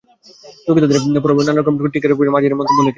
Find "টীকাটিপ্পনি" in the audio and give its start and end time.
1.93-2.25